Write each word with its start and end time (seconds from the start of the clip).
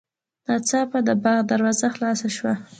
ناڅاپه 0.47 0.99
د 1.07 1.09
باغ 1.23 1.39
دروازه 1.51 1.87
خلاصه 1.95 2.27
شوه. 2.35 2.53